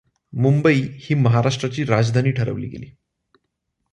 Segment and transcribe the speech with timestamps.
[0.33, 2.95] मुंबई ही महाराष्ट्राची राजधानी ठरवली गेली.